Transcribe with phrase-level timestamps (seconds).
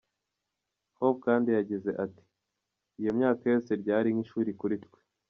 [0.97, 2.23] Hope kandi yagize ati:
[3.01, 4.99] “iyo myaka yose ryari nk’ishuri kuri twe.